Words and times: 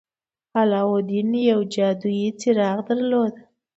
علاوالدين 0.59 1.29
يو 1.49 1.59
جادويي 1.73 2.27
څراغ 2.39 2.77
درلود. 2.87 3.33